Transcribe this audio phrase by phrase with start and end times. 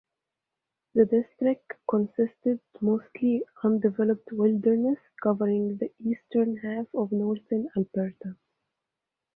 [0.95, 8.35] The district consisted mostly undeveloped wilderness covering the eastern half of northern Alberta.